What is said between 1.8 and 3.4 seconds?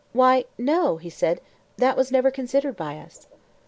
was never considered by us.